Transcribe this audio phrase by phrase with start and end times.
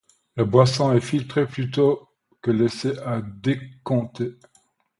[0.35, 2.09] La boisson est filtrée plutôt
[2.41, 4.39] que laissée à décanter.